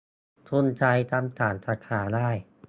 [0.47, 2.29] -กรุงไทย ทำต่างสาขาได้